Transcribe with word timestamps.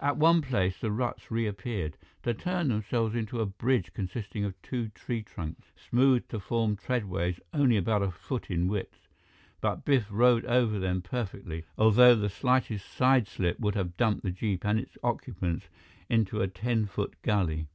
At 0.00 0.16
one 0.16 0.42
place, 0.42 0.76
the 0.76 0.90
ruts 0.90 1.30
reappeared, 1.30 1.96
to 2.24 2.34
turn 2.34 2.66
themselves 2.66 3.14
into 3.14 3.38
a 3.40 3.46
bridge 3.46 3.92
consisting 3.92 4.42
of 4.44 4.60
two 4.60 4.88
tree 4.88 5.22
trunks, 5.22 5.70
smoothed 5.76 6.28
to 6.30 6.40
form 6.40 6.74
treadways 6.74 7.38
only 7.54 7.76
about 7.76 8.02
a 8.02 8.10
foot 8.10 8.50
in 8.50 8.66
width. 8.66 9.06
But 9.60 9.84
Biff 9.84 10.08
rode 10.10 10.44
over 10.46 10.80
them 10.80 11.00
perfectly, 11.00 11.64
although 11.76 12.16
the 12.16 12.28
slightest 12.28 12.86
sideslip 12.86 13.60
would 13.60 13.76
have 13.76 13.96
dumped 13.96 14.24
the 14.24 14.32
jeep 14.32 14.64
and 14.64 14.80
its 14.80 14.98
occupants 15.04 15.68
into 16.08 16.40
a 16.40 16.48
ten 16.48 16.86
foot 16.86 17.14
gully. 17.22 17.68